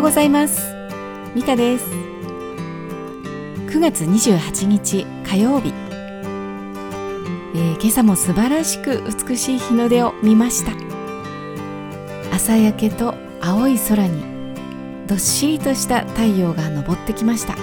[0.00, 0.74] ようございます。
[1.34, 1.84] ミカです。
[3.66, 5.74] 9月28日火曜日、
[7.54, 10.72] えー、今朝も素晴らしく美しい日の出を見ました。
[12.34, 14.24] 朝焼けと青い空に
[15.06, 17.54] どっしりとした太陽が昇ってきました、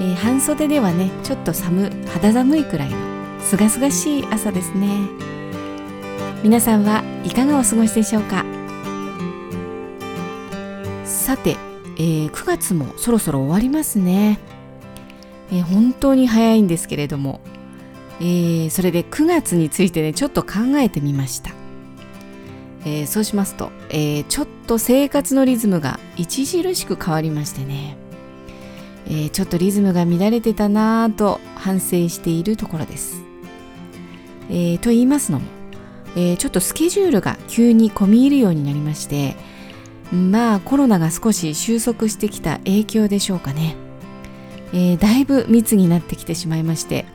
[0.00, 2.96] えー、半袖ではねちょっと寒肌寒いくらいの
[3.40, 4.88] すがすがしい朝ですね。
[6.42, 8.55] 皆さんはいかがお過ごしでしょうか？
[11.26, 11.56] さて、
[11.96, 14.38] えー、9月もそろそろ終わりますね、
[15.50, 17.40] えー、本当に早いんですけれども、
[18.20, 21.50] えー、それで9月についてねちょっと考えてみました、
[22.84, 27.96] えー、そうしますと、え、ちょっと生活のリズムが著しく変わりましてね、
[29.10, 33.20] え、ちょっとリズムが乱れてたなぁと反省しているところです、
[34.48, 35.46] え、と言いますのも、
[36.14, 39.34] え、ちょっとスケジュールが急に込み入るようになりまして
[40.12, 43.76] まあコロナが少し収束してきた影響でしょうかね、
[44.72, 47.06] えー、だいぶ密になってきてしまいまして、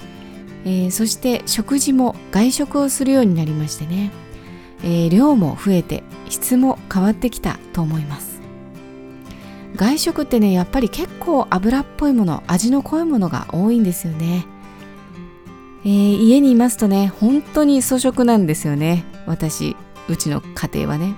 [0.65, 4.11] えー、そして食事も外食をするようになりましてね、
[4.83, 8.41] えー、量も増えて質も変わってきたと思います。
[9.75, 14.45] 外食ってねやっぱり結構油っぽいもの味の濃いものが多いんですよね、
[15.85, 19.05] え、家にいますとね本当に粗食なんですよね。
[19.25, 19.77] 私
[20.09, 21.15] うちの家庭はね。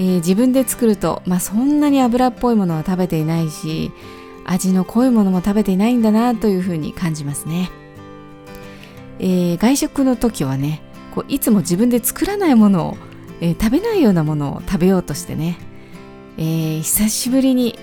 [0.00, 3.92] えー、自分で作ると、まあ、そんなに油っぽいものは食べていないし
[4.46, 7.70] 味の濃いものも食べていないんだなというふうに感じますね、
[9.18, 10.80] えー、外食の時はね
[11.14, 12.96] こういつも自分で作らないものを、
[13.42, 15.58] えー、食べないようなものを食べようとしてね、
[16.38, 17.78] えー、久しぶりに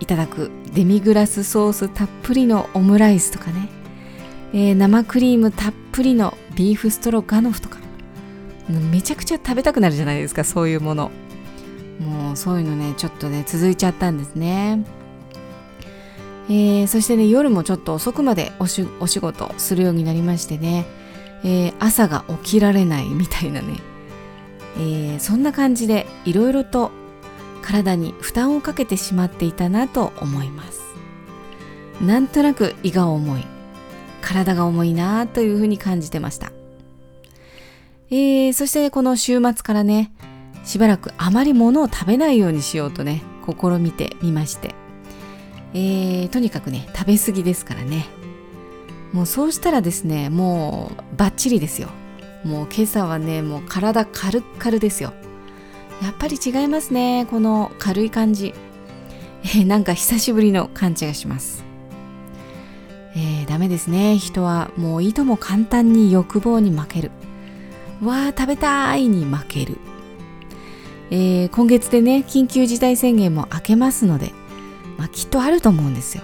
[0.00, 3.70] いただくデミグラスソースたっぷりのオムライスとかね、
[4.52, 7.78] えー、生クリームたっぷりのビーフストロガノフとか
[8.68, 11.10] めちゃくちゃ食べたくなるじゃないですかそういうもの。
[12.36, 14.84] そういうのねちょっとね続いちゃったんですね。
[16.48, 20.84] えー、そしてね夜もちょっと遅くまでおしお仕事するようになりましてね、
[21.42, 23.78] えー、朝が起きられないみたいなね、
[24.76, 26.90] えー、そんな感じでいろいろと
[27.62, 30.82] 体に負担をかけてしまっていたなと思います。
[32.02, 33.54] なんとなく胃が重い。
[34.24, 36.50] 体が重いなというふうに感じてました、
[38.10, 40.13] えー、そしてこの週末からね
[40.64, 44.74] しばらくあまり物を食べないようにしようとね試みてみまして、
[45.74, 48.06] えー、とにかくね食べ過ぎですからね。
[49.12, 51.88] もうそうしたらですねもうバッチリですよ。
[52.44, 55.12] もう今朝はねもう体カルッカルですよ。
[56.02, 58.52] やっぱり違いますねこの軽い感じ、
[59.44, 61.64] えー、なんか久しぶりの感じがします。
[63.16, 64.18] えー、ダメですね。
[64.18, 67.12] 人はもういとも簡単に欲望に負ける。
[68.02, 69.78] わあ食べたいに負ける。
[71.10, 74.32] えー、今月でね緊急事態宣言も明けますので、
[74.98, 76.22] まあ、きっとあると思うんですよ。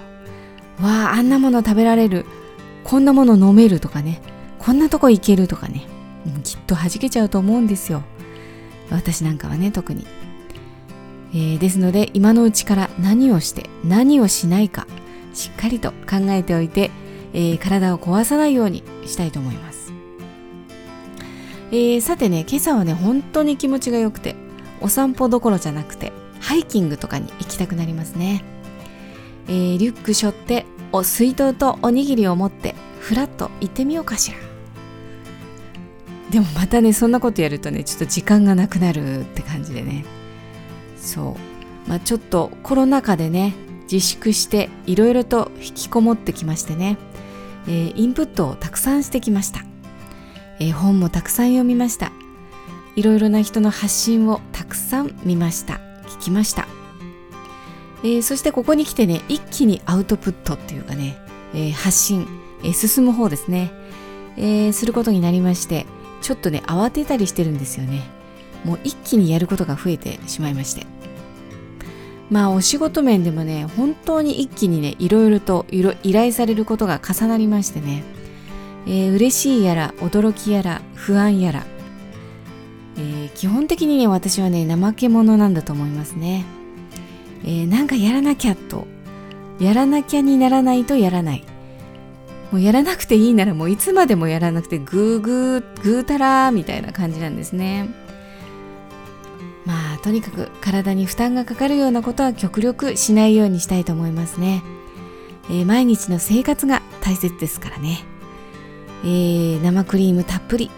[0.81, 2.25] わああんなもの食べられる
[2.83, 4.21] こんなもの飲めるとかね
[4.57, 5.85] こんなとこ行けるとかね、
[6.25, 8.03] うん、きっと弾けちゃうと思うんですよ。
[8.89, 10.05] 私なんかはね特に。
[11.33, 14.85] えー、ですので今のうちから何をして何をしないか
[15.33, 16.91] しっかりと考えておいて、
[17.31, 19.93] えー、体を壊さないようにしたいと思います。
[21.71, 24.35] えー、さてね今朝はね本当に気持ちが良くて
[24.81, 28.43] お散歩どころじゃなくてハイキングとかに行きたくなりますね、
[29.47, 34.37] えー、リュック背負ってお水筒とおにぎりを持ってふらっと行ってみようかしら。
[36.29, 40.05] でもまたねそんなことやるとねちょっと時間がなくなるって感じでね。
[40.97, 41.35] そ
[41.85, 41.89] う。
[41.89, 43.53] まあちょっとコロナ禍でね
[43.91, 46.97] 自粛していろいろと引きこもってきましてね、
[47.67, 49.65] えー、インプットをたくさんしてきました、
[50.59, 52.11] えー、本もたくさん読みました。
[52.95, 55.79] いろいろな人の発信をたくさん見ました。
[56.11, 56.67] 聞きました、
[58.03, 61.17] えー、そしてここに来てね一気にアウトプットっていうかね、
[61.53, 62.27] えー、発信、
[62.63, 63.71] えー、進む方ですね、
[64.37, 65.85] えすることになりまして
[66.21, 68.03] ちょっとね慌てたりしてるんですよね。
[68.63, 70.85] もう一気にやることが増えてしまいまして。
[72.29, 78.03] まあお仕事面でもね本当に一気にねいろいろと依頼されることが重なりましてね、
[78.85, 81.65] えー、嬉しいやら驚きやら不安やら
[83.01, 86.45] えー、基本的にね私はね怠け者なんだと思いますね、
[87.43, 88.85] えー、なんかやらなきゃと。
[89.59, 91.43] やらなきゃにならないとやらない。
[92.51, 97.89] もうやらなくていいならもういつまでもやらなくてグーグーグーたらみたいな感じなんですね。
[99.65, 104.63] まあとにかく体に負担がかかるようなことは極力しないようにしたいと思いますね、
[105.51, 107.99] えー、毎日の生活が大切ですからね、
[109.03, 110.71] えー、生クリームたっぷり。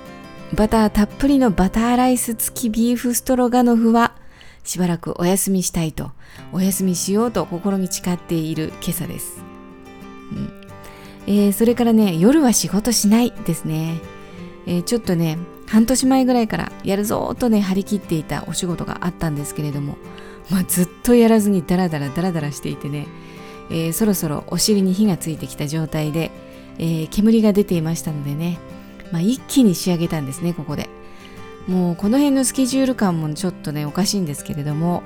[0.54, 4.14] バターたっぷりのバターライス付きビーフストロガノフは
[4.64, 6.12] しばらくお休みしたいと
[6.52, 9.44] お休みしようと心に誓っている今朝です、
[10.32, 10.62] うん。
[11.26, 14.00] えー、それからね夜は仕事しないですね、
[14.68, 19.98] えー、ちょっとね半年前ぐらいからやるぞーとね張り切っていたお仕事があったんですけれども、
[20.52, 23.08] まあ、ずっとやらずにダラダラダラダラしていてね、
[23.72, 26.30] えー、そろそろお尻に火がついてきた状態で、
[26.78, 28.60] え、煙が出ていましたのでね、
[29.14, 30.90] まあ、一気に仕上げたんですねここで。
[31.68, 35.04] もうこの辺のスケジュール感もちょっとねおかしいんですけれども、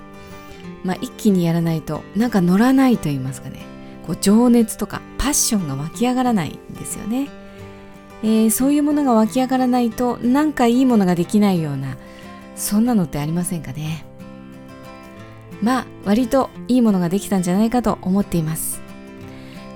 [0.83, 3.59] まあ、一気にやらないとなんか乗らないと言いますかね。
[4.07, 7.27] こう情熱とかパッションが湧き上がらないんですよね、
[8.23, 11.97] えー、そういうものが湧き上がらないとなんかいいものができないような
[12.55, 14.05] そんなのってありませんかね。
[15.61, 18.81] まあ割といいものができたんじゃないかと思っています。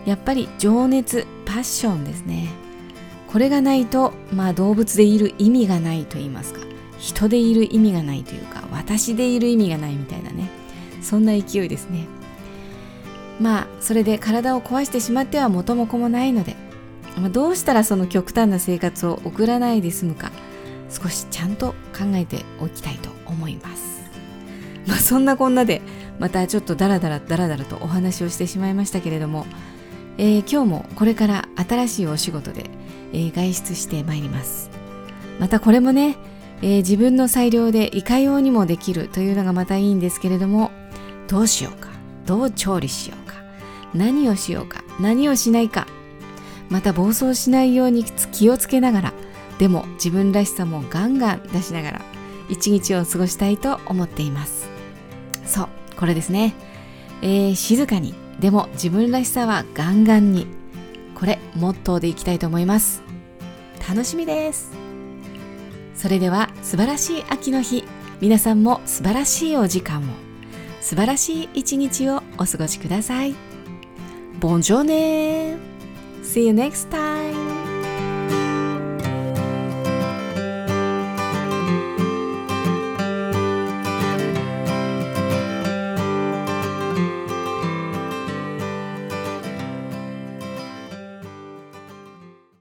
[0.06, 2.61] やっぱり情熱パッションですね。
[3.31, 6.60] これがないとまあ動物でいる意味がないと言いますか。
[7.00, 10.50] 人でいる意味がないというか私でいる意味がないみたいなね。
[11.01, 12.06] そんな勢いですね。
[13.39, 16.56] まあそれで体を壊してしまっては元も子もないので、
[17.18, 20.31] まあ、どうしたらその極端な生活を送らないで済むか
[20.89, 24.01] 少しちゃんと考えておきたいと思います。
[24.86, 25.81] まあそんなこんなで
[26.19, 29.45] またちょっとダラダラダラダラとお話をしてしまいましたけれども、
[30.22, 32.70] えー、今日もこれから新しいお仕事で、
[33.12, 34.70] えー、外出してまいります。
[35.40, 36.16] またこれもね
[36.62, 40.72] えー、自分の裁量でいかようにもできるというのがまたいいんですけれども
[41.28, 41.90] どうしようか
[42.26, 43.36] どう調理しようか
[43.94, 45.88] 何をしようか何をしないか
[46.70, 49.14] また暴走しないように気をつけながら
[49.58, 52.02] でも自分らしさもガンガン出しながら
[52.48, 54.70] 一日を過ごしたいと思っています。
[55.46, 56.54] そうこれですね、
[57.22, 60.48] えー、静かにでも自分らしさはガンガンに。
[61.16, 63.04] これモットーでいきたいと思います。
[63.88, 64.72] 楽しみです。
[65.95, 67.83] それでは素晴らしい秋の日。
[68.19, 70.06] 皆さんも素晴らしいお時間を。
[70.80, 73.36] 素晴らしい一日をお過ごしください。
[74.39, 75.57] ボンジョーネ
[76.24, 77.21] See you next time!